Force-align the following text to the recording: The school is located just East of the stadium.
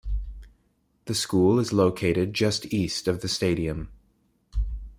The 1.05 1.13
school 1.13 1.59
is 1.59 1.71
located 1.71 2.33
just 2.33 2.73
East 2.73 3.07
of 3.07 3.21
the 3.21 3.27
stadium. 3.27 3.89